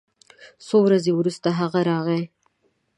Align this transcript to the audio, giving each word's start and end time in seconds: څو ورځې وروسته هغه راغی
څو 0.65 0.77
ورځې 0.87 1.11
وروسته 1.15 1.47
هغه 1.59 1.79
راغی 1.89 2.23